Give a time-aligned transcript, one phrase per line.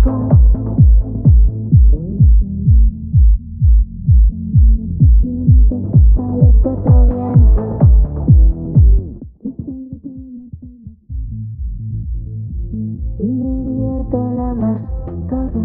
[0.00, 0.06] Si
[13.26, 14.80] me divierto la más
[15.28, 15.64] gorda.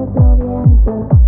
[0.00, 1.19] A los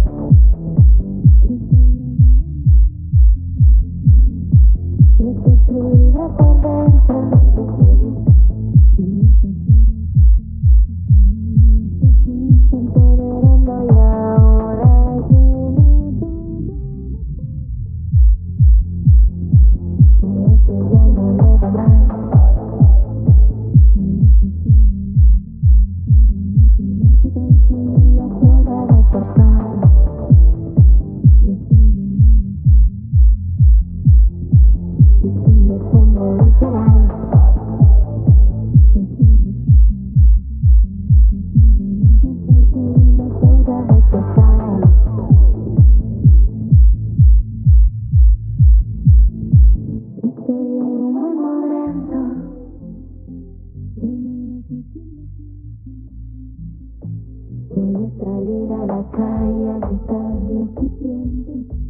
[57.75, 61.82] Voy a salir a la calle a gritar lo que siento.